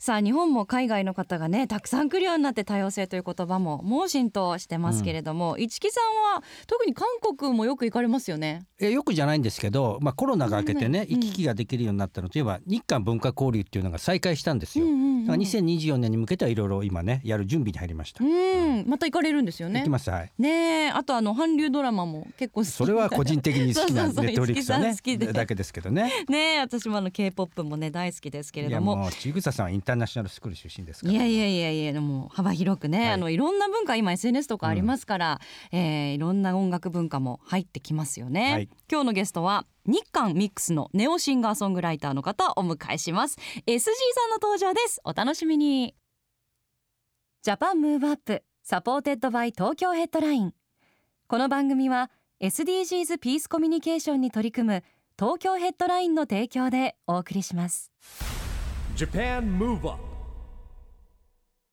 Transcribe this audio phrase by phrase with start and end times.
[0.00, 8.62] さあ日本も海外の方がねたくさん来るようになって多様性という言葉ももう浸透してますけれども、市木さんは特に韓国もよく行かれますよね？
[8.80, 14.90] えよくじゃないんですけど、まあ、コロナが明けてねうん行き来ができるようになったのといえば日韓文化交流っていうのが再開したんですよ、だ
[15.32, 18.86] から2024年に向けてはいろいろ今ねやる準備に入りました、うん。
[18.88, 19.80] また行かれるんですよね？
[19.80, 20.32] 行きますはい。
[20.38, 20.88] ねえ。
[20.88, 24.24] あとあの韓流ドラマも結構好きそれは個人的に好きな そうそうそう。
[24.24, 24.96] ネットフリックスはね。
[25.34, 26.10] だけですけどね。
[26.30, 31.12] ねえ私もあの K-POP もね大好きですけれいやどももうちぐささんはインターナショナルスクール出身ですから。
[31.12, 33.08] いやいやいやいやでも幅広くね、はい。
[33.08, 35.40] い、あのいろんな文化今 SNS とかありますから、
[35.72, 38.68] えーいろんな音楽文化も入ってきますよね、はい。
[38.90, 43.36] 今日のゲストは日韓ミックスのネオシンガーソングライターの方をお迎えします。
[43.66, 43.90] SG さ
[44.26, 45.00] んの登場です。
[45.04, 45.94] お楽しみに。
[47.42, 50.52] Japan Move Up supported by Tokyo Headline
[51.26, 52.10] この番組は
[52.42, 54.84] SDGs ピースコミュニケーションに取り組む
[55.18, 57.90] 東京ヘッドラインの提供でお送りします
[59.00, 60.09] Japan Move Up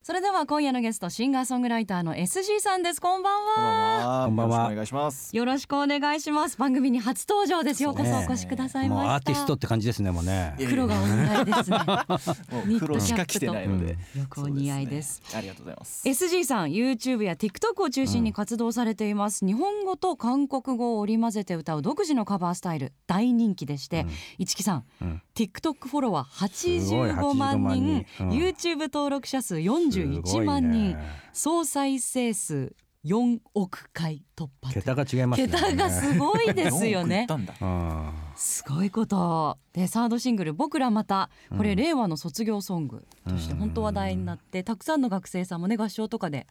[0.07, 3.01] それでは今夜のゲストシンガーソングライターの SG さんです。
[3.01, 4.23] こんばんは。
[4.27, 4.71] こんばんは。
[4.71, 5.35] よろしくお願いします。
[5.35, 6.57] よろしくお願いします。
[6.57, 7.91] 番組に初登場ですよ。
[7.91, 9.03] うこそお越しくださいました。
[9.03, 10.55] もうアーティストって感じですねもうね。
[10.69, 11.77] 黒がお似合いですね。
[11.77, 13.97] もう黒しか着てないので。
[14.15, 15.21] よくお似合いです。
[15.35, 16.07] ありがとうございます。
[16.07, 24.05] SG さん YouTube や TikTok を中心に活動されています、日本語と韓国語を織り交ぜて歌う独自のカバースタイル大人気でして、
[24.37, 25.21] 市木さん、うん。
[25.35, 27.57] TikTok フォロワーすごい85万人。
[27.57, 28.05] 85万人。
[28.21, 28.29] うん。
[28.29, 29.59] YouTube 登録者数
[30.03, 30.97] 41万人、
[31.33, 32.75] 総再生数
[33.05, 35.47] 4億回突破桁が違いますね。
[35.47, 37.25] 桁がすごいですよね。
[37.29, 37.65] 四億いったんだ。
[37.65, 39.57] うんすごいこと。
[39.73, 46.47] でサードシングル「僕らまた」これ令和の卒業ソングとして本当話題になってたくさんの学生さんもね合唱とかで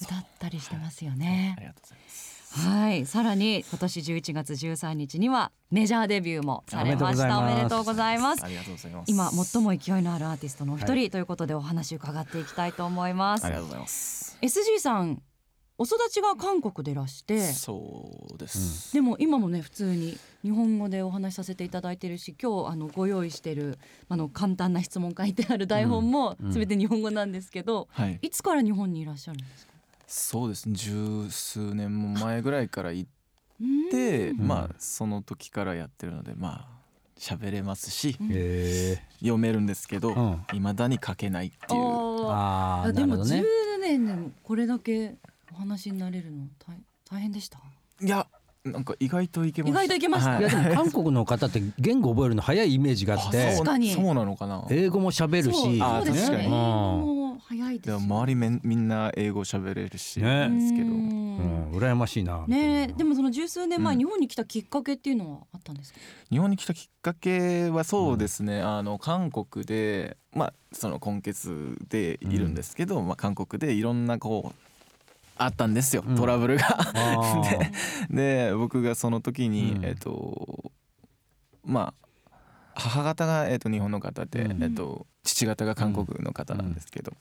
[0.00, 1.66] 歌ったりしてますよあねり。
[1.66, 2.29] がとうございます。
[2.52, 7.38] はい、さらに今年11月13日にはメジャーデビューもされました。
[7.38, 8.44] おおめでとうござざいます。
[8.44, 9.10] ありがとうございます。
[9.10, 14.36] 今最も勢いのあるアーティストのお一人ということでお話伺っていきたいと思います、ありがとうございます。
[14.42, 15.22] SG さん
[15.78, 18.92] お育ちが韓国でいらしてそうです。
[18.92, 23.78] でも今もね普通に日本語でお話しさせていただいてるし今日あのご用意してる
[24.08, 26.50] あの簡単な質問書いてある台本もうん。
[26.50, 28.18] 全て日本語なんですけど、はい。
[28.20, 29.69] いつから日本にいらっしゃるんですか？
[30.12, 30.68] そうです。
[30.68, 30.74] ね。
[30.74, 33.10] 十数年も前ぐらいから行っ
[33.60, 33.90] うん。
[33.90, 36.68] て、んまあその時からやってるので、まあ
[37.18, 38.16] 喋れますし、
[39.20, 41.80] 読めるんですけどうん、未だに書けないっていう。
[42.26, 43.44] ああでも10なるほどね。
[43.80, 45.14] 年でもこれだけ
[45.52, 46.76] お話になれるの大
[47.08, 47.58] 大変でした？
[48.02, 48.26] いや、
[48.64, 49.82] なんか意外といけました。
[49.84, 50.42] 意外といけましたはい。
[50.42, 53.90] やでも韓国の方って言語覚えるの早いイメージがあっあてそう確かに。
[53.92, 54.66] そうなのかな。
[54.70, 55.78] 英語も喋るし。
[55.82, 56.36] あそうですね。
[56.36, 56.48] 英確かに。
[56.48, 60.48] 語も早いですでよも周りめんみんな英語喋れるし、ね。
[60.50, 60.86] ですけど。
[60.86, 61.70] ううん。
[61.70, 62.44] ん羨ましいな。
[62.46, 62.82] ね。
[62.82, 63.98] えでもその十数年前、うん。
[63.98, 66.00] 日本に来たきっかけっていうのはあったんですか？
[66.30, 74.60] 日本に来たきっかけはそうですね、あの韓国でまあその今月でいるんですけど、まあ、韓国でいろんなこう
[75.36, 76.04] あったんですよ。
[76.06, 76.16] うん。
[76.16, 76.66] トラブルが。
[76.78, 78.10] あー。
[78.14, 79.84] で僕がその時に、うん。
[79.84, 80.70] えっと
[81.64, 82.00] まあ
[82.74, 84.62] 母方が、えっと、日本の方で、うん。
[84.62, 87.12] えっと、父方が韓国の方なんですけど、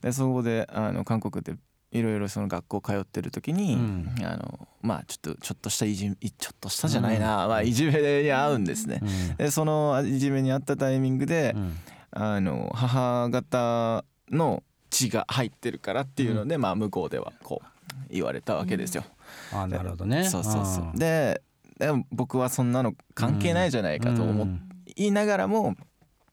[0.00, 1.56] でそこであの韓国で
[1.92, 4.14] いろいろその学校通ってる時に、うん。
[4.24, 9.00] あのまあちょっとちょっとしたいじいちょっとしたじゃないな、まあいじめに遭うんですね。
[9.02, 9.36] うん。
[9.36, 11.76] でそのいじめに遭ったタイミングで、うん。
[12.14, 17.66] あの母方の血が入ってるからっていうので、まあ向こうではこう
[18.10, 19.04] 言われたわけですよ。
[19.52, 20.24] あーなるほどね。
[20.24, 20.98] そうそうそう。
[20.98, 21.42] で
[21.78, 25.74] でも僕はそんなの関係ないじゃないかと思うんいながらも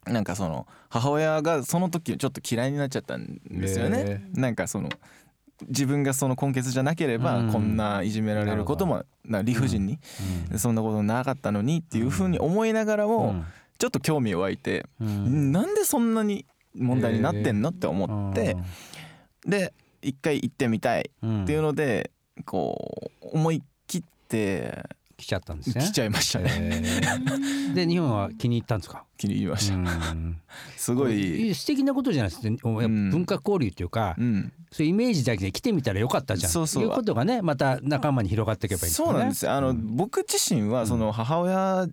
[0.09, 4.29] なんかその母親がその時ちょっと嫌いになっちゃったんですよへね。
[4.33, 4.89] なんかその
[5.67, 7.51] 自分がその根血じゃなければうん。
[7.51, 9.99] こんないじめられることもな理不尽に
[10.51, 10.59] うん。
[10.59, 13.43] そんなことなかったのにっていうふうに思いながらも
[13.77, 15.51] ちょっと興味湧いてうん。
[15.51, 16.45] なんでそんなに
[16.75, 18.55] 問題になってんのって思って
[19.45, 22.11] で一回行ってみたいうんっていうので
[22.45, 24.83] こう思い切って
[25.19, 25.83] 来ちゃったんですね。
[25.83, 26.49] 来ちゃいましたね。
[26.49, 27.73] へー。
[27.73, 29.03] で日本は気に入ったんですか？
[29.17, 29.75] 気に入りました。
[29.75, 30.41] うん。
[30.77, 31.53] すごい。
[31.53, 32.41] 素敵なことじゃないです。
[32.41, 32.55] かん。
[33.09, 34.53] 文化交流っていうかうん。
[34.71, 36.51] そういうイメージだけで来てみたらよかったじゃん。
[36.51, 36.83] そうそう。
[36.83, 39.51] いうことがねまた仲間に広がっていけばいいそうなんですよ。
[39.51, 39.97] あのうん。
[39.97, 41.87] 僕自身はその母親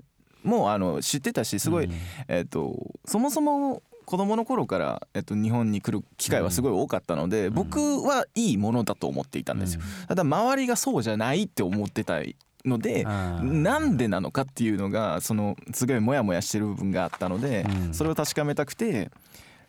[0.44, 1.92] もあの知ってたしすごいうん。
[2.28, 2.76] えっと
[3.06, 9.80] そもそも子供の頃から、えっと、日本に来る機会はすごい多かったので、僕はいいものだと思っていたんですよ。
[10.06, 12.22] ただ周りがそうじゃないって思ってた
[12.66, 19.10] ので、なんでなのかっていうのがそのすごいモヤモヤしてる部分があったので、うんそれを確かめたくて。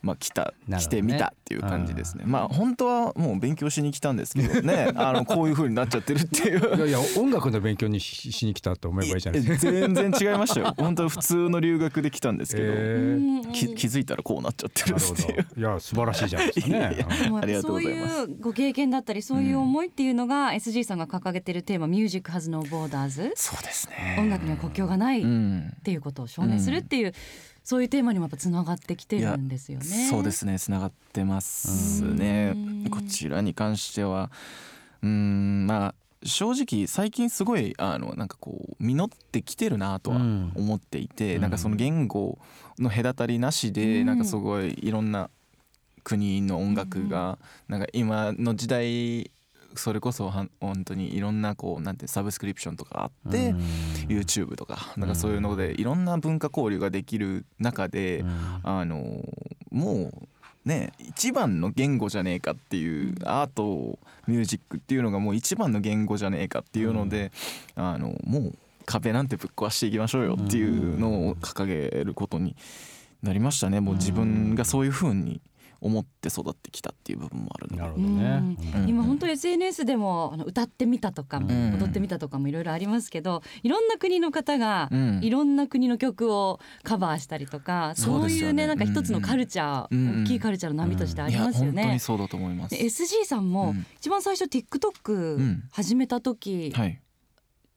[0.08, 0.78] まあ、来たね。
[0.80, 2.24] 来てみたっていう感じですね。
[2.26, 4.92] まあ本当はもう勉強しに来たんですけどね。
[4.96, 6.78] あのこういう風になっちゃってるっていう。
[6.78, 9.72] いやいや音楽の勉強にししに来たと思えばいいじゃないですか。
[9.72, 10.74] 全然違いましたよ。
[10.78, 13.52] 本当普通の留学で来たんですけど、えー。
[13.52, 15.48] き気づいたらこうなっちゃってるっていう。
[15.56, 15.62] ど。
[15.62, 16.86] いや素晴らしいじゃないですかね。
[17.42, 18.16] ありがとうございます。
[18.16, 24.16] そういうご経験だったりそういう思いっていうのが SG さんが掲げてるテーマ「ミュージック・ハズ・ノー・ボーダーズそうです」ね。
[24.18, 27.14] 音楽には国境がないっうんていうことを証明するっていう、
[27.68, 30.08] そういうテーマにもやっぱつながってきてるんですよね。
[30.10, 30.58] そうですね。
[30.58, 32.54] つながってますね。
[32.56, 32.90] うん。
[32.90, 34.32] こちらに関しては。
[35.04, 40.54] うんまあ正直最近すごいあのなんかこう実ってきてるなとはうん。
[40.56, 41.42] 思っていて、うん。
[41.42, 42.40] なんかその言語
[42.80, 44.08] の隔たりなしで、うん。
[44.08, 45.30] なんかすごいいろんな
[46.06, 47.38] 国の音楽が、
[47.68, 49.30] なんか今の時代
[49.76, 53.58] それこそは本当にいろんなこうなんてサブスクリプションとかあって、うん。
[54.08, 58.60] YouTube とかなんかそういうのでいろんな文化交流ができる中で、うん。
[58.64, 59.24] あの
[59.72, 60.28] もう
[60.66, 67.32] ね一番の言語じゃねえかっていうアートミュージックっていうのがもう一番の言語じゃねえかっていうので、
[67.76, 68.54] あのもう
[68.86, 72.56] 壁なんてぶっ壊していきましょうよっていうのを掲げることに
[73.22, 73.80] なりましたね。
[73.80, 75.42] もう自分がそういう風に
[75.82, 77.82] 思って育ってきたっていう部分もあるので。
[77.82, 78.58] なるほどね。
[78.76, 78.90] うん。
[78.90, 85.20] 今本当 SNS でもあの歌ってみたとかもうん踊ってみたとかもいろいろありますけどいろんな国の方がうん。
[85.24, 91.64] いろんな国の曲をカバーしたりとかそうそういうねなんか一つのカルチャー大きいカルチャーの波としてあります。
[91.64, 91.82] よね。
[91.84, 92.72] 本当にそうだと思います。
[92.76, 93.86] で SG さんもうん。
[93.98, 95.64] 一番最初 TikTok ん。
[95.72, 97.02] 始めた時はい。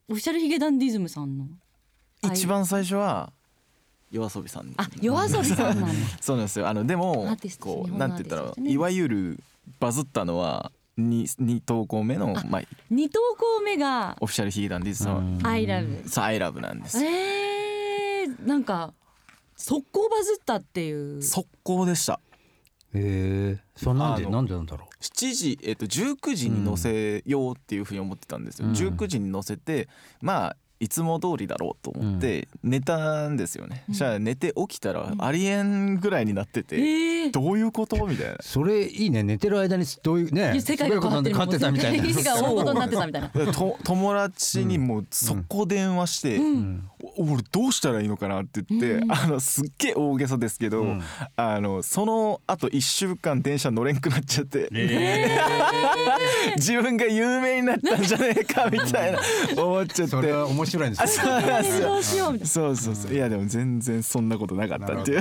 [0.09, 1.47] オフィシャルヒゲダンディズムさんの
[2.25, 3.33] 一番最初は
[4.11, 5.89] 夜遊びさんあ夜遊びさんなんだ。
[6.21, 6.69] そうなんですよ。
[6.69, 8.71] あのでもこうなんて言ったらね。
[8.73, 9.41] いわゆる
[9.79, 17.03] バズったのは 2, 二投稿目のまあ二投稿目がオフィシャルヒゲダンディズさん「I love さあ I love なんです。
[17.05, 18.93] えー、なんか
[19.57, 21.23] 速攻バズったっていう。
[21.23, 22.21] 速攻でした。
[22.93, 28.75] へえそうなんでなんでなんだろ7時、えっと、19時に載せようっていうふうに思ってたんですよ、うん。
[28.75, 29.89] 19時に載せて
[30.21, 37.31] まあいつも通りだろうと思って寝たんですよね、そしたら寝て起きたらありえんぐらいになってて、えー。
[37.31, 37.97] どういうこと？
[38.07, 38.33] みたいな。
[38.33, 39.23] うそれいいね。
[39.23, 41.35] 寝てる間にどういうね世界が変わってる。
[41.37, 42.09] すごいこと になってたみたいな。
[42.09, 43.31] 世界が大事になってたみたいな。
[43.85, 46.89] 友達にもう速攻電話して、うん。
[47.19, 49.13] お俺どうしたらいいのかなって言って、うん。
[49.13, 51.03] あのすっげえ大げさですけど、うん。
[51.37, 54.71] あのそのあと1週間電車乗れんくなっちゃって、
[56.57, 59.19] 自分が有名になったんじゃねえかみたいな
[59.63, 60.17] 思っちゃって
[60.71, 61.09] それは面白いんですよ。
[61.09, 61.81] そうなんです。
[61.83, 63.13] よどうしようみたいそうそうそう。
[63.13, 65.21] いやでも全然そんなことなかったっていう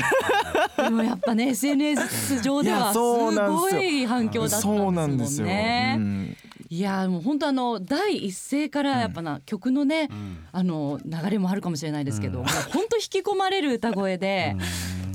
[0.77, 0.83] な。
[0.83, 5.95] でもやっぱね SNS 上ではすごい反響だったそうなんんでですもんね。
[5.97, 6.37] うん。
[6.71, 10.07] いやもう本当あの第一声からやっぱな、曲のね、
[10.51, 14.55] あの流れもあるかもしれないですけど、もう本当引き込まれる歌声で、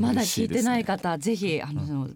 [0.00, 2.08] まだ聞いてない方、ぜひあの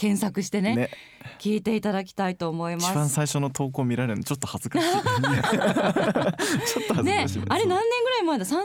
[0.00, 0.90] 検索してねね。
[1.38, 2.90] 聞いていただきたいと思います。
[2.90, 4.86] 一番最初の投稿見られるのちょっと恥ずかしい。
[4.86, 8.56] ちょっと恥ずかねしい、あれ何年ぐらい前だ？3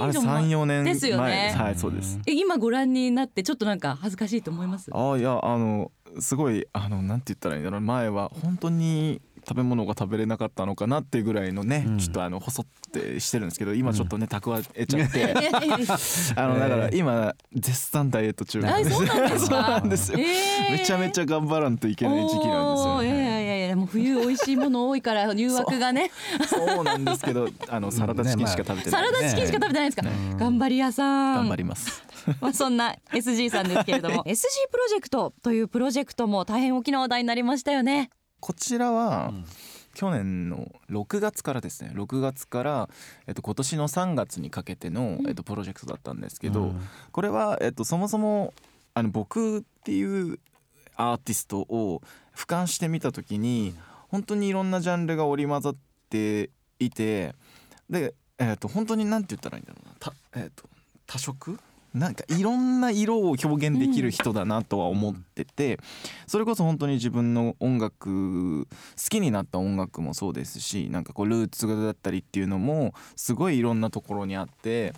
[0.00, 0.94] あれ年以上前三四年前。
[0.94, 1.52] ですよね。
[1.56, 2.20] はいそうです。
[2.26, 4.88] え今ご覧になってちょっとなんか恥ずかしいと思います？
[4.94, 7.80] あいやあのすごいあのなんて言ったらいいんだろう。
[7.80, 11.98] 前は本当に食べ物が食べれなかったのかなっていうぐらいのね、うん。
[11.98, 15.24] ちょっとあの細ってしてるんですけど今ちょっとね蓄えちゃって、
[16.40, 20.72] あのだから今絶賛ダイエット中あそうなんですそうかなんですよ、えー。
[20.72, 23.24] めちゃめちゃ頑張らんといけない時期なんですよ、おーいやいね。
[23.24, 26.10] やいやいやもう冬美味しいもの多いから誘惑がね。
[26.46, 29.02] そうなんですけど、あのサラダチキンしか食べてない。
[29.02, 30.02] サラダチキンしか食べてないですか、
[30.38, 31.34] 頑張り屋さん。
[31.36, 32.02] 頑張ります。
[32.40, 34.24] まあそんな SG さんですけれども。
[34.26, 38.10] SG プロジェクトというプロジェクトも大変大きな話題になりましたよね
[38.44, 39.32] こちらは、
[39.94, 41.92] 去年の6月からですね。
[41.94, 42.90] 6月から、
[43.26, 46.88] えっと、今年の3月にかけての、えっと、プロジェクトだったんですけど、うん。
[47.10, 48.52] これは、えっと、そもそも
[48.92, 50.38] あの僕っていう
[50.94, 52.02] アーティストを
[52.36, 53.74] 俯瞰してみた時に
[54.08, 55.76] 本当にいろんなジャンルが織り交ざっ
[56.10, 57.34] ていて
[57.88, 59.94] で、えっと、本当に何て言ったらいいんだろうな。
[59.98, 60.68] た、えっと、
[61.06, 61.58] 多色？
[61.94, 65.78] なんかいろんな色を表現できる人だなとは思ってて、
[66.26, 68.68] それこそ本当に自分の音楽好
[69.08, 74.92] きになった音楽もそうですしなんかこうルーツだったりっていうのもすごいいろんなところにあって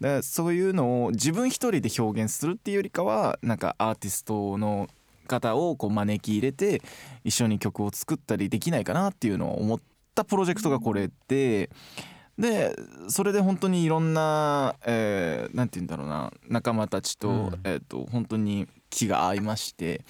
[0.00, 4.88] でそういうのを自分一人で表現するっていうよりかはなんかアーティストの
[5.26, 6.80] 方をこう招き入れて
[7.24, 9.80] 一緒に曲を作ったりできないかなっていうのを思っ
[10.14, 11.70] たプロジェクトがこれで
[12.38, 12.76] で
[13.08, 20.02] それで本当にいろんな、えーなんて言うんだろうな仲間たちと,、うんえー、と本当に気が合いまして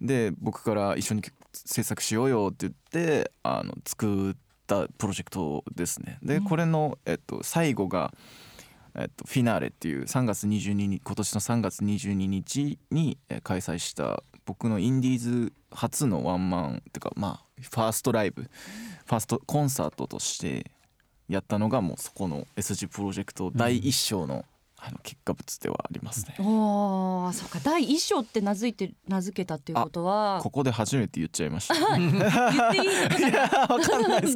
[0.00, 1.22] で僕から一緒に
[1.52, 2.74] 制作しようよって言っ
[3.22, 4.34] てあの作っ
[4.66, 6.18] たプロジェクトですね。
[6.22, 8.14] でこれの、えっと最後が、
[8.94, 20.71] えっとフィナーレっていう3月22日今年の3月22日にえー開催した僕のインディーズ初のワンマンっていうかまあファーストライブファーストコンサートとして
[21.32, 24.44] やったのがもうそこの S 字プロジェクト第一章の,、
[24.84, 26.34] あの結果物ではありますね。
[26.40, 27.60] おーそうか。
[27.62, 30.40] 第一章って名付いて名付けたっていうことは。
[30.42, 31.74] ここで初めて言っちゃいました。
[31.74, 32.74] 言っていいのかな。
[32.74, 34.18] いやわかんな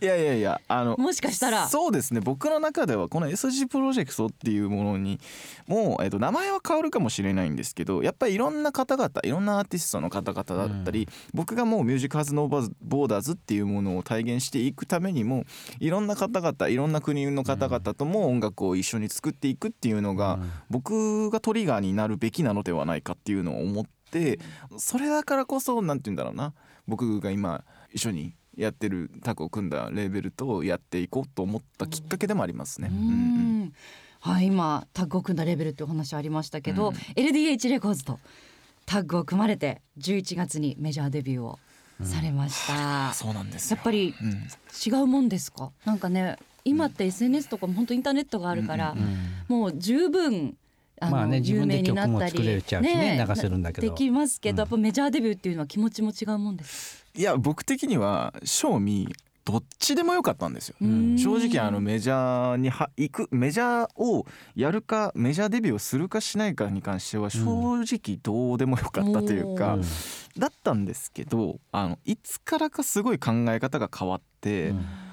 [0.00, 1.68] いやいやいやあのもしかしたら。
[1.68, 2.20] そうですね。
[2.20, 5.20] 僕の中ではこの SG プロジェクトっていうものに
[5.66, 15.44] もう、えっと名前は変わるかもしれないんですけどやっぱりいろんな方々いろんなアーティストの方々だったり、僕がもうミュージック・ハズ・ノー・ボーダーズっていうものを体現していくためにも
[15.80, 20.38] いろんな方々いろんな国の方々とも音楽を一緒に作っていくっていうのが、
[20.70, 24.38] 僕がトリガーになるべきなのではないかっていうのを思って
[24.78, 26.54] それだからこそなんて言うんだろうな。
[26.86, 32.88] 僕が今一緒にやってるタッグを組んだレーベルとやっていこうと思ったきっかけでもありますね。
[32.90, 33.62] ううんうん。
[33.64, 33.72] ん
[34.20, 36.94] はい今タッグを組んだレベルってお話ありましたけど、うん。
[37.22, 38.18] LDH レコーズと
[38.86, 41.58] タッグを組まれて11月にメジャーデビューを
[42.02, 43.76] されました、そうなんですよ。
[43.76, 44.30] やっぱりうん。
[44.86, 45.72] 違うもんですか？
[45.84, 49.16] なんかね今って SNS とかも本当インターネットがあるから、うんうん
[49.48, 50.56] もう十分
[51.00, 52.62] あの、まあね自有名になったりね
[53.28, 53.88] 流せるんだけど。
[53.88, 54.58] できますけど、うん。
[54.58, 57.06] やっぱメジャーデビューっていうのは気持ちも違うもんです。
[57.14, 59.08] いや僕的には正味
[59.44, 60.76] どっちでもよかったんですよ。
[60.80, 61.16] うん。
[61.16, 67.44] 正直あのメジャーには行くメジャーをやるかメジャーデビューをするかしないかに関しては正
[67.82, 69.82] 直どうでもよかったというか、うん。
[70.36, 75.05] だったんですけどあのいつからかすごい考え方が変わって、うん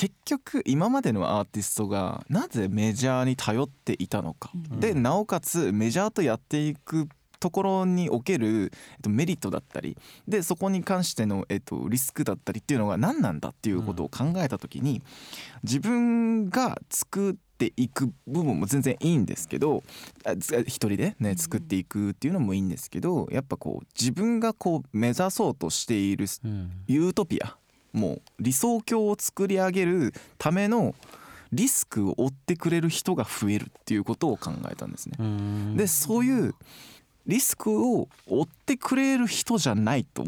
[0.00, 4.80] 結局今までのアーティストがなぜメジャーに頼っていたのか、うん。
[4.80, 7.06] でなおかつメジャーとやっていく
[7.38, 15.02] ところにおける、えっと、メリットだったりでそこに関しての、えっと、リスクだったりっていうのが何なんだっていうことを考えた時に
[15.64, 19.82] 自分が作っていく部分も全然いいんですけど
[20.66, 26.70] 一人でね作っていくっていうのもいいんですけどやっぱこう自分がこう目指そうとしているうん。
[26.86, 27.59] ユートピア
[27.92, 30.94] もう理想郷を作り上げるための
[31.52, 35.16] リスクを負ってくれる人が増えるっていうことを考えたんですね。
[35.18, 36.54] うんでそういう
[37.26, 40.24] リスクを負ってくれる人じゃないと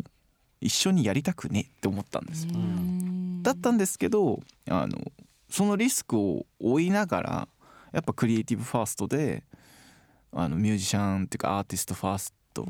[0.61, 2.53] 一緒にやりたくねって思ったんですよ。
[2.55, 5.13] うんだったんですけどあの
[5.49, 7.49] そのリスクを負いながら
[7.93, 9.43] やっぱクリエイティブファーストで
[10.33, 12.67] あのミュージシャンっていうかアーティストファースト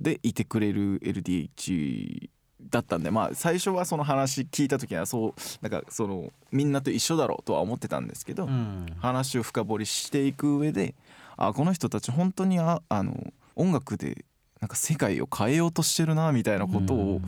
[0.00, 2.28] でいてくれる LDH
[2.70, 8.86] だったんでまあ最初はその話聞いた時はそうなんかそのみんなと一緒だろうとは思ってたんですけど、うん。
[9.00, 10.94] 話を深掘りしていく上で
[11.36, 14.24] あこの人たち本当にああの音楽で
[14.60, 17.20] なんか世界を変えようとしてるなみたいなことを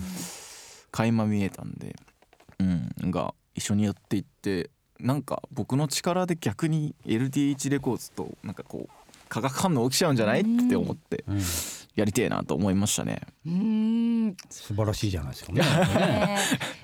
[0.93, 1.97] 垣間見えたんで、
[2.61, 10.43] うん、が一緒にやっていってなんか僕の力で逆に LDH レコーズとなんかこう化学反応起きちゃうんじゃない？
[10.43, 11.25] って思って。
[11.27, 11.41] うん
[11.95, 13.21] やりてえなと思いましたね。
[13.47, 14.37] うん。
[14.51, 15.53] 素晴らしいじゃないですか。
[15.53, 15.61] ね。
[15.63, 16.39] ね。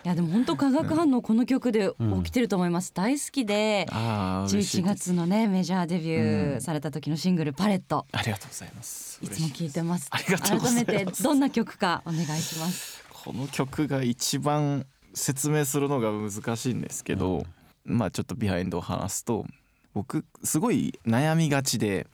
[0.04, 1.90] いやでも本当化学反応この曲で
[2.24, 3.86] 起きてると思います、大好きで。
[3.90, 5.10] あー嬉しい11です。
[5.10, 6.18] 月のねメジャーデビュ
[6.52, 6.56] うん。
[6.58, 8.06] ーされた時のシングル「パレット。
[8.12, 10.08] ありがとうございます」いつも聴いてます。
[10.12, 10.24] ます。
[10.38, 13.02] 改めてどんな曲かお願いします。
[13.24, 17.44] この曲が一番説明するのが難しいんですけど、
[17.84, 19.44] まあちょっとビハインドを話すと
[19.92, 22.06] 僕すごい悩みがちで、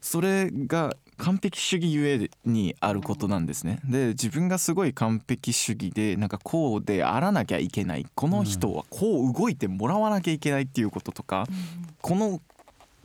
[0.00, 3.80] それが完璧主義ゆえにあることなんですね。
[3.84, 11.46] で自分がすごい完璧主義でなんかこうであらなきゃいけないこの人はこう動いてもらわなきゃいけないっていうこととか、
[12.02, 12.40] この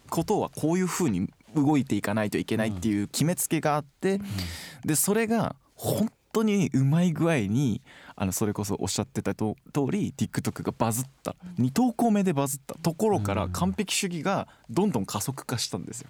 [0.09, 4.19] ことはこういうふうに動いていかないといけないっていう決めつけがあって、
[4.85, 7.81] でそれが本当にうまい具合に
[8.15, 16.09] あのそれこそおっしゃってたと通り TikTok がバズった2投稿目でバズったところから完璧主義がどんどん加速化したんですよ。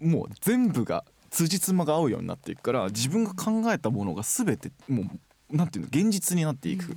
[0.00, 5.02] もう全部が辻褄が合うようになっていくから自分が考えたものが全ても
[5.52, 6.96] うなんていうの現実になっていく。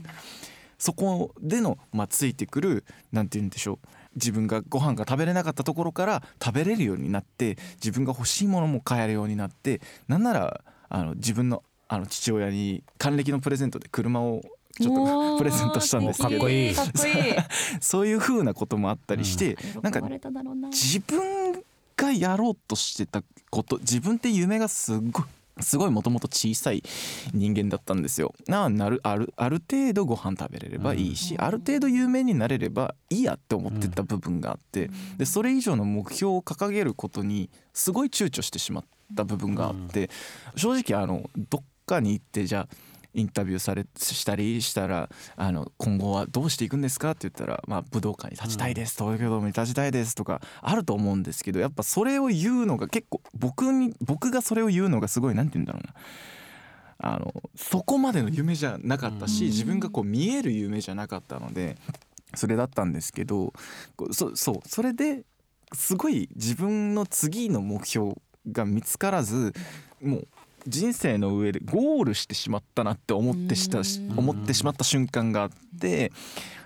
[0.79, 14.41] そこでの、まあ、ついてくるなんて言うんでしょう自分がご飯が食べれなかったところから食べれるようになって自分が欲しいものも買えるようになってなんならあの自分のあの父親に還暦のプレゼントで車を
[14.79, 16.29] ちょっとプレゼントしたんですけど。
[16.31, 16.75] かっこいい
[17.79, 20.69] そういう風なこともあったりして、なんか喜ばれただろうな。
[20.69, 21.21] 自分
[22.03, 25.25] がやろうとしてたこと自分って夢がすっごい
[25.60, 26.81] すごいもともと小さい
[27.31, 28.33] 人間だったんですよ。
[28.48, 40.10] ななるあるある程度ご飯食べれればいいし、ある程度有名になれればいいやって思ってた部分があって、でそれ以上の目標を掲げることにすごい躊躇してしまった部分があって、
[40.55, 42.75] 正直あのどっかに行ってじゃあ
[43.13, 55.93] インタビューされしたりしたらあの今後はどうしていくんですかって言ったら、まあ、武道館に立ちたいです、東京ドームに立ちたいですとかあると思うんですけどやっぱそれを言うのが結構僕に僕がそれを言うのがすごいなんて言うんだろうな。
[57.05, 61.75] あのそこまでの夢じゃなかったし、自分がこう見える夢じゃなかったので
[62.34, 63.51] それだったんですけど
[64.12, 65.25] そそうそれで
[65.74, 68.13] すごい自分の次の目標
[68.51, 69.53] が見つからず
[70.01, 70.27] もう
[70.67, 76.12] 人生の上でゴールしてしまったなって思ってしたし思ってしまった瞬間があって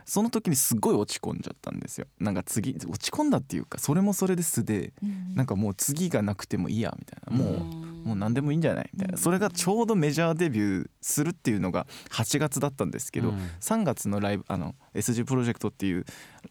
[0.05, 2.07] その時にすごい落ち込んじゃったんですよ。
[2.17, 4.93] なんか次落ち込んだっていうかそれもそれで素で
[5.35, 7.37] なんかもう次がなくてもいいやみたいな。
[7.43, 8.89] もうもう何でもいいんじゃない？
[8.93, 9.17] みたいな。
[9.17, 13.35] それがちょうどメジャーデビューするっていうのが8月だったんですけど、うん。
[13.59, 16.05] 3月のライブあの SG プロジェクトっていう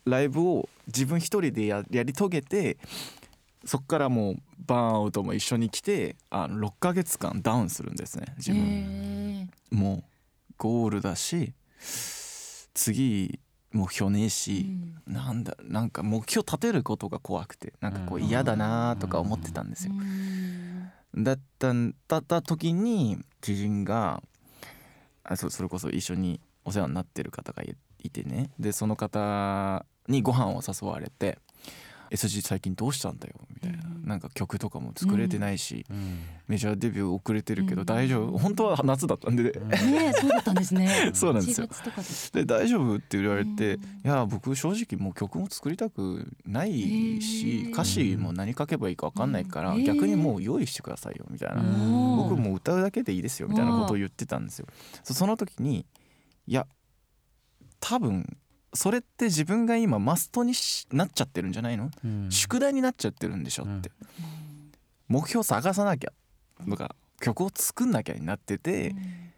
[0.05, 2.77] ライブを自分一人でややり遂げて
[3.67, 8.63] そこからもうバーンアウトも一緒に来てあの6ヶ月間ダウンするんですね自分。
[8.63, 10.05] へも
[10.51, 11.53] うゴールだし
[12.75, 13.41] 次
[13.73, 14.67] 目標ねえし、
[15.07, 19.93] なんだなんか目標立てることが怖くてなんかこう嫌だなとか思ってたんですよ。
[21.15, 24.23] だったんだった時に知人が
[25.25, 31.39] あそそれこそ一緒にお世話になってる方がいいてねでその方にご飯を誘われて
[32.11, 35.85] 「SG 最近どうしたんだよ」みたいな、なんか曲とかも作れてないし、
[36.47, 41.11] メジャーデビュー遅れてるけど大丈夫、本当は夏だったんで、ねえそうだったんですね。
[41.15, 41.67] そうなんですよ。
[41.67, 42.03] 1月とか
[42.35, 42.45] で。
[42.45, 43.83] 大丈夫って言われて、うん。
[43.83, 52.17] いや僕正直もう曲も作りたくないし歌詞も何書けばいいか分かんないから、逆にもう用意してくださいよみたいな、うん。
[52.17, 54.67] 僕もう歌うだけでいいですよみたいなことを言ってたんですよ。
[55.03, 55.87] そその時に
[56.47, 56.67] いや
[57.81, 58.37] 多分
[58.75, 62.31] それって自分が今マストにしなっちゃってるんじゃないの、うん。
[62.31, 63.91] 宿題になっちゃってるんでしょって、
[65.09, 66.13] 目標探さなきゃ
[66.69, 68.95] とか曲を作んなきゃになってて、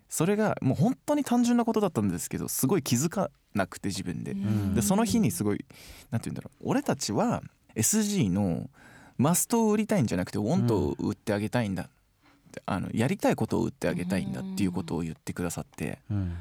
[0.09, 4.33] それがもう本当に単純なことだったんですけどすごい気づかなくて自分で。
[4.33, 4.75] ん。
[4.75, 5.65] でその日にすごい
[6.11, 6.71] なんて言うんだろう。
[6.71, 7.43] 俺たちは
[7.77, 8.69] SG の
[9.19, 11.89] マストを売りたいんじゃなくてウォントを売ってあげたいんだ、
[12.67, 15.99] あのやりたいことを売ってあげたいんだっていうことを言ってくださって。
[16.11, 16.37] うん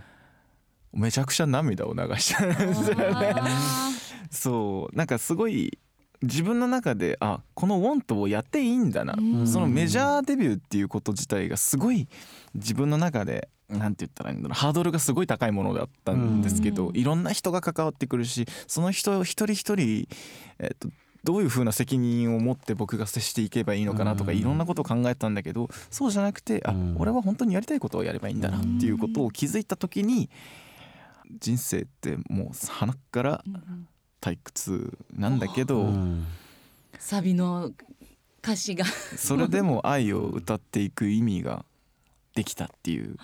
[0.94, 3.34] めちゃくちゃ涙を流したんですよね。
[3.36, 3.92] あ
[4.32, 4.96] そう。
[4.96, 5.78] なんかすごい
[6.22, 9.48] 自分の中であこの「ウォントをやっていいんだな、うん。
[9.48, 12.08] そのメジャーデビューっていうこと自体がすごい
[12.56, 16.98] 自分の中でなんて言ったらいいんだろうハードルがすごい高いものだったんですけど、うん。
[16.98, 20.08] いろんな人が関わってくるしその人一人一人、
[20.60, 20.90] えっと
[21.24, 24.38] どういう風な責任を持って僕が接していけばいいのかなとかうん。
[24.38, 26.96] いろんなことを考えたんだけどそうじゃなくてあうん。
[26.98, 30.30] 俺は本当にやりたいことをやればいいんだなっていうことを気づいた時に
[31.40, 33.44] 人生ってもう鼻から
[34.22, 36.26] 退屈なんだけど、うん。
[37.00, 37.72] サビの
[38.42, 38.86] 歌詞が。
[38.86, 41.66] それでも愛を歌っていく意味が
[42.36, 43.18] できたっていう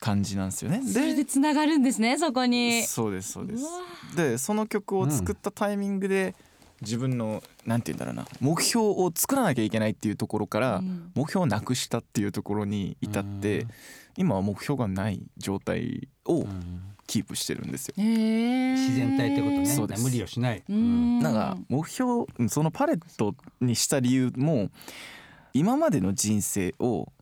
[0.00, 0.82] 感じなんですよね。
[0.82, 2.82] それでつながるんですねそこに。
[2.84, 3.64] そうですそうです。
[4.16, 6.34] でその曲を作ったタイミングで
[6.82, 11.10] 自分のなんて言うんだろうな目標を作らなきゃいけないっていうところからうん。
[11.14, 13.68] 目標をなくしたっていうところに至ってうん。
[14.18, 16.82] 今は目標がない状態をうん。
[17.06, 17.94] キープしてるんですよ。
[17.98, 19.66] へえ自然体ってことね。
[19.66, 20.02] そうです。
[20.02, 21.20] 無理をしない、うん。
[21.20, 24.70] なんか目標そのパレットにした理由も
[25.52, 27.12] 今までの人生を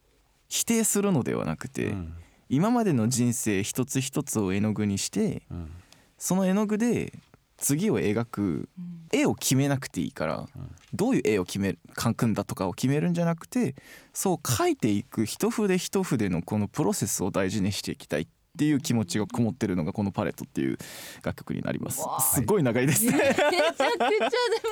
[0.49, 2.15] 否定するのではなくて、うん。
[2.49, 5.71] 今までの人生一つ一つを絵の具にしてうん。
[6.19, 7.15] その絵の具で
[7.61, 8.69] 次を描く
[9.13, 10.49] 絵を決めなくていいから、
[10.95, 13.77] どういう絵を決める描くんだとかを決めるんじゃなくて
[14.13, 18.27] そう描いていく一筆一筆のこのプロセスを大事にしていきたいっ
[18.59, 20.79] ていう気持ちがこもってるのがこの「パレット」っていう
[21.23, 22.03] 楽曲になります。
[22.35, 23.05] すごい長いです。
[23.05, 23.87] ねめちゃくちゃで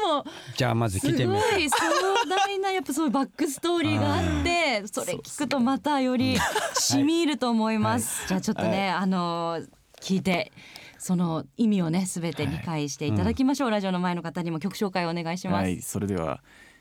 [0.05, 0.24] も
[0.57, 6.37] じゃあまずすごい聞いてみよう壮大なやっぱそういうバックストーリーがあってそれ聞くとまたより
[6.74, 8.27] 染み入ると思います。
[8.27, 9.68] じゃあちょっとね、あのー
[10.01, 10.53] 聞いて
[10.99, 15.63] その意味をねすべて理解していただきましょう、ラジオの前の方にも曲紹介をお願いします。
[15.63, 16.41] はいそれでは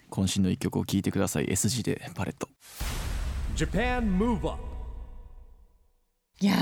[0.09, 1.45] 渾身の一曲を聴いてください。
[1.47, 2.49] SG で「パレット」
[3.55, 4.61] Japan Move Up
[6.39, 6.57] いやー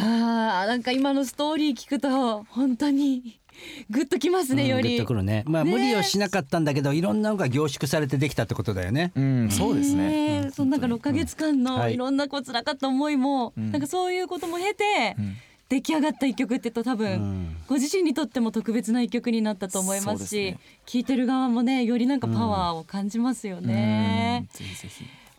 [0.67, 3.41] なんか今のストーリー聞くと本当に
[3.89, 4.91] グッときますね、より。
[4.91, 5.13] うんグッとく。
[5.15, 5.43] るね。
[5.47, 9.11] まあね無理をしなかったんだけどいろんなのが凝縮されてできたってことだよね。
[9.15, 10.81] うんそうですね、ねえそのなん。
[10.81, 11.95] か6ヶ月間のはい。
[11.95, 13.71] いろんなこう辛かった思いも、ん。
[13.71, 15.35] なんかそういうことも経てうん
[15.67, 17.57] 出来上がった一曲ってと多分、うん。
[17.67, 20.59] ご自身にとっても特別な一曲になったと思いますしね。
[20.85, 24.47] 聴いてる側もねよりなんかパワーを感じますよね。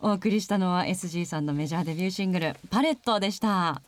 [0.01, 3.83] お送りしたのは SG さんのメジャーデビューシングル「パレット」でした。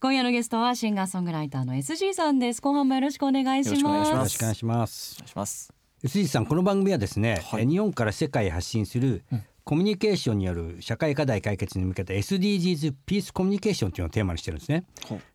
[0.00, 2.60] 今夜のゲストはシンガーソングライターの SG さんです。
[2.60, 5.16] 後半もよろしくお願いしよろしくお願いしままよろしくお願いします。
[5.18, 5.72] お願いします。
[6.02, 7.62] SG さんこの番組はですね、はい。
[7.62, 14.84] え日本から世界へ発信するうんコミュニケーションによる社会課題解決に向けた SDGs ピースコミュニケーションというのをテーマにしてるんですね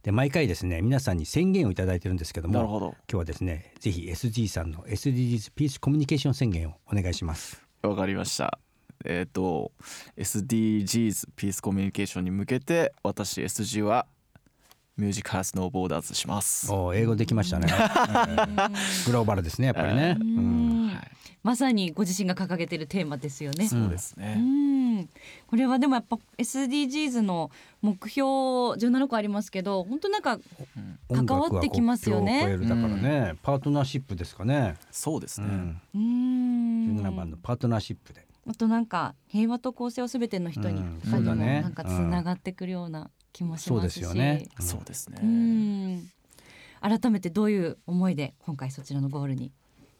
[0.03, 2.55] で毎回ですね皆さんに宣言をいただいてるんですけども。
[2.55, 8.59] 今日はですねぜひ SG さんの SDGs ピースコミュニケーション宣言をお願いしますわかりました。
[9.03, 9.71] えっ、と
[10.17, 14.07] SDGs ピースコミュニケーションに向けて私 SG は
[14.97, 16.71] ミュージックハウスノーボーダーズします。
[16.71, 17.67] おー英語できましたね。
[19.05, 20.87] グローバルですねやっぱりね、ううん。
[20.87, 20.91] ん
[21.43, 23.67] まさにご自身が掲げているテーマですよね。
[23.67, 24.35] そうですうね。
[25.01, 25.09] ん。
[25.47, 30.39] これはでもやっぱ SDGs の目標17個ありますけど本当なんか
[31.09, 31.25] うん。
[31.27, 32.45] 関わってきますよね。
[32.45, 35.47] 音楽は国境を越えるだからね、パートナーシップですかね、そうですね。
[35.47, 38.25] うん、うん17番のパートナーシップで。
[38.47, 41.21] あとなんか平和と公正をすべての人にうん。
[41.21, 41.61] うだね。
[41.63, 44.65] なんかつながってくるような気もしそうですますし、よね、うん。
[44.65, 45.19] そうですね。
[45.21, 46.09] うん。
[46.79, 49.51] 改めてどういう思いで今回そちらのゴールに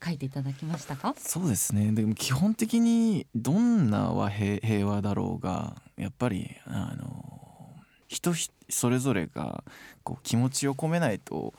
[0.02, 1.14] 書いていただきましたか？
[1.18, 1.92] そうですね。
[1.92, 7.74] でも基本的にどんな和平平和だろうがやっぱりあの
[8.08, 9.66] 人ひそれぞれが
[10.04, 11.54] こう気持ちを込めないと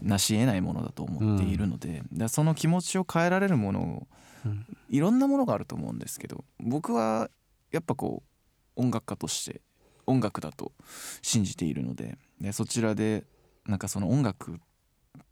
[0.00, 4.06] 成し得ないものだと思っているので,、でその気持ちを変えられるものを
[4.46, 4.64] うん。
[4.88, 7.28] いろんなものがあると思うんですけど僕は
[7.70, 8.22] やっぱこ
[8.76, 9.60] う音楽家として
[10.08, 10.72] 音楽だと
[11.22, 13.24] 信じているのででそちらで
[13.66, 14.60] なんかその音楽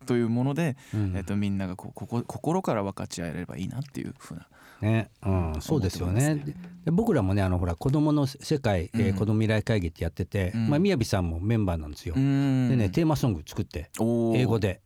[0.06, 1.16] というもので、うん。
[1.16, 4.46] えっとみんながこうここ心から分かち合えればいいなっていうふうな
[4.80, 6.36] ね、うん、そうですよね。
[6.36, 9.14] でで僕らもねあのほら子供の世界、えーうん。
[9.16, 10.68] 子供未来会議ってやってて、うん。
[10.68, 13.90] まあ宮城さんもメンバーなんですよ、ででねテーマソング作って
[14.34, 14.80] 英語で。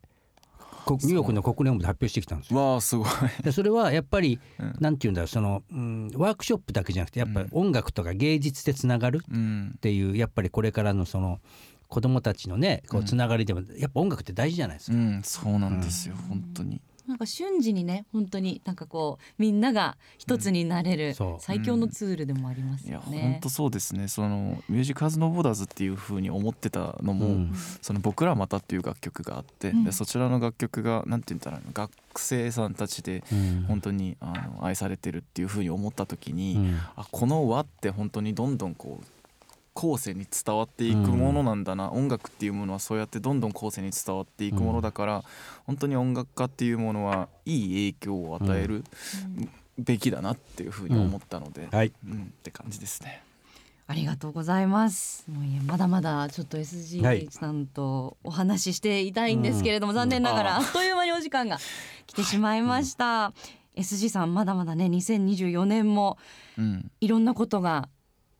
[0.87, 2.59] ニューヨークの国連本部で発表してきたんですよ。
[2.59, 3.07] わあすごい、
[3.43, 4.75] でそれはやっぱりうん。
[4.79, 9.73] なんていうんだろうその、うん、ワークショップだけじゃなくてやっぱり音楽とか芸術でつながるうん。
[9.75, 11.39] っ、ていうやっぱりこれからのその
[11.87, 13.05] 子供たちのねこううん。
[13.05, 14.97] つながりでもやっぱ音楽って大事じゃないですか。
[14.97, 23.49] うん、そうなんですよ、本当になんか瞬時にね本当になんかこうみんなが一つになれる最強のツールでもありますいや本よね当。
[23.49, 24.07] そうですね。
[24.07, 27.53] そのミュージック・ハズ・ノー・ボーダーズっていうふうに思ってたのも、うん。
[27.81, 29.83] その僕らまたっていう楽曲があって、うん。
[29.83, 33.65] でそちらの楽曲がなんて言ったら学生さんたちでうん。
[33.67, 36.79] 本当にあの愛されてるっていうふうに思った時に、うん。
[36.95, 39.05] あこの輪って本当にどんどんこう
[39.73, 45.23] 後世に伝わっていくものなんだな、音楽っていうものはそうやってどんどん後世に伝わっていくものだから、
[45.65, 48.83] 本当に音楽家っていうものはいい影響を与える
[49.77, 51.77] べきだなっていうふうに思ったので、うん。
[51.77, 51.87] はい。
[51.87, 51.91] っ
[52.43, 53.23] て感じですね。
[53.87, 55.25] ありがとうございます。
[55.29, 61.57] もういやまだまだちょっとはい SG さんとお話ししていたいんですけれども、残念ながらああっという間にお時間が
[62.07, 63.33] 来てしまいました。
[63.75, 66.17] SG さんまだまだね2024年も
[66.57, 66.91] うん。
[67.01, 67.89] いろんなことが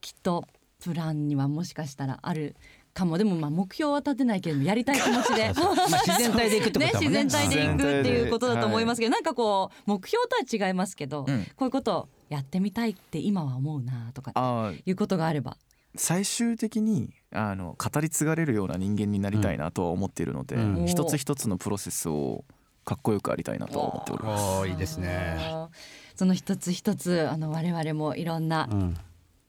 [0.00, 0.46] きっと
[0.82, 2.56] プランにはもしかしたらある
[2.92, 3.16] かも。
[3.16, 5.52] でもまあ目標は立てないけれどもやりたい気持ちで。
[5.54, 7.24] まあ 自然体でいくってことだもんね。
[7.24, 11.44] 自然体でいくっていうことだと思いますけど、なんかこう目標とは違いますけど、うん。
[11.56, 15.56] こういうことをやってみたいって今は思うなとかあいうことがあれば。
[15.94, 20.86] 最終的にあの語り継がれるような人間になりたいなとは思っているので、うん。
[20.86, 22.44] 一つ一つのプロセスを
[22.84, 24.68] かっこよくありたいなとは思っております。
[24.68, 25.38] いいですね。
[26.16, 28.96] その一つ一つあの我々もいろんなうん。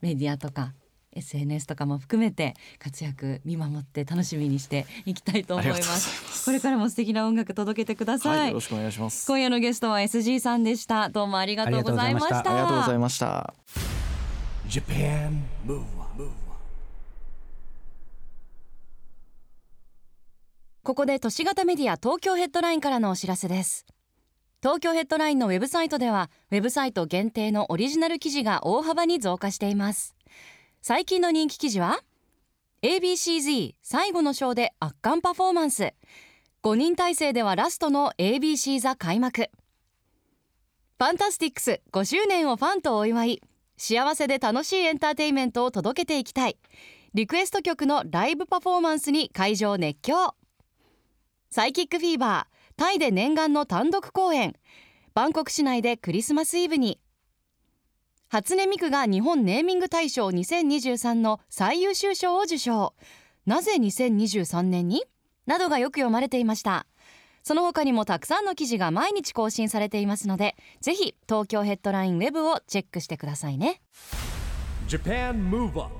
[0.04, 0.74] メディアとか
[1.16, 5.90] SNS とかも含めて活躍見守って楽しみにしていきたいと思います。
[5.90, 6.46] ます。
[6.46, 9.28] これからも素敵な音楽届けてくださ、はいい、よろしくお願いします。
[9.28, 11.10] 今夜のゲストは SG さんでした。
[11.10, 12.40] どうもありがとうございました。
[12.40, 13.54] ありがとうございました。
[14.68, 15.84] Japan Move
[20.84, 23.86] ここで都市型メディア東京ヘッドラインからのお知らせです。
[24.64, 30.16] 東京ヘッドラインのウェブサイトではウェブサイト限定のオリジナル記事が大幅に増加しています
[30.86, 32.02] 最近の人気記事は
[32.82, 35.94] ？ABCZ 最後のショーで圧巻パフォーマンス。
[36.62, 39.44] 5人体制ではラストの ABC 座開幕。
[39.44, 43.42] ファンタスティックス5周年をファンとお祝い。
[43.78, 46.58] 幸せで楽しいエンターテインメントを届けていきたい。
[47.14, 50.36] リクエスト曲のライブパフォーマンスに会場熱狂。
[51.50, 54.54] サイキックフィーバータイで念願の単独公演。
[55.14, 57.00] バンコク市内でクリスマスイブに。
[58.34, 62.96] 初音ミクが日本ネーミング大賞2023の最優秀賞を受賞。
[63.46, 65.04] なぜ2023年に？
[65.46, 66.88] などがよく読まれていました。
[67.44, 73.84] その他にもたくさんの記事が毎日更新されていますのでぜひ東京ヘッドラインウェブをチェックしてくださいね。
[74.88, 75.94] Japan Move Up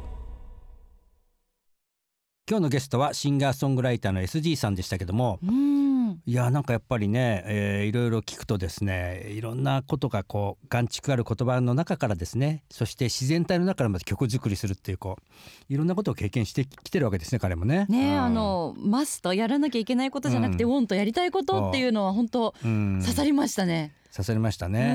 [2.50, 5.83] 今日のゲストはシンガーソングライターの SG さんでしたけどもうん
[6.26, 17.86] いやなんかやっぱりね、えーいろいろ聞くとですねいろんなことがこう眼蓄ある言葉の中からですねそして自然体の中からまた曲作りするっていうこういろんなことを経験してきてるわけですね彼もね。
[17.90, 23.94] ねえ、うんあのマストやらなきゃいけないことじゃなくて、うんウォンとやりたいことっていうのは本当うん刺さりましたね。
[24.12, 24.94] 刺さりましたね。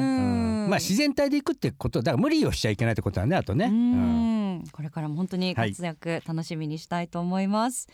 [0.69, 4.63] まあ自然体でいくってことだから無理をしちゃいけないってことだねあとね。
[4.73, 7.89] これからも本当に活躍楽しみにしたいと思います。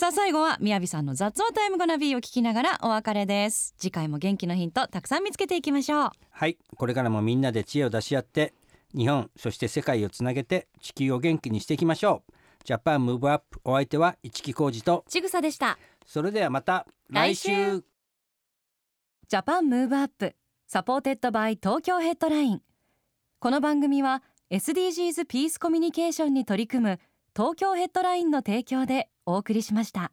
[0.00, 3.74] さあ最後はみやびさんの雑話タイムゴナビーを聞きながらお別れです。
[3.76, 6.10] 次回も元気のヒントたくさん見つけていきましょう。
[6.30, 8.54] はいこれからもみんなで知恵を出し合って
[8.96, 12.32] 日本そして世界をつなげて地球を元気にしていきましょう。
[12.64, 15.78] ジャパンムーブアップお相手は市木浩二とちぐさでした。
[16.06, 17.84] それではまた来週来週
[19.28, 20.34] ジャパンムーブアップ
[20.66, 22.62] supported by Tokyo Headline
[23.38, 27.00] この番組は SDGs ピースコミュニケーションに取り組む
[27.36, 30.12] 東京ヘッドラインの提供でお送りしました。